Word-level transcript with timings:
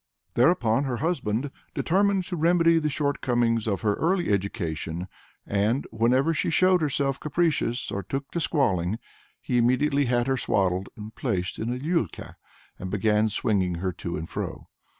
Thereupon 0.33 0.85
her 0.85 0.97
husband 0.97 1.51
determined 1.75 2.25
to 2.25 2.35
remedy 2.35 2.79
the 2.79 2.89
short 2.89 3.21
comings 3.21 3.67
of 3.67 3.81
her 3.81 3.93
early 3.97 4.29
education, 4.31 5.07
and 5.45 5.85
"whenever 5.91 6.33
she 6.33 6.49
showed 6.49 6.81
herself 6.81 7.19
capricious, 7.19 7.91
or 7.91 8.01
took 8.01 8.31
to 8.31 8.39
squalling, 8.39 8.97
he 9.39 9.59
immediately 9.59 10.05
had 10.05 10.25
her 10.25 10.37
swaddled 10.37 10.89
and 10.97 11.13
placed 11.13 11.59
in 11.59 11.71
a 11.71 11.77
liulka, 11.77 12.35
and 12.79 12.89
began 12.89 13.29
swinging 13.29 13.75
her 13.75 13.91
to 13.93 14.17
and 14.17 14.31
fro." 14.31 14.69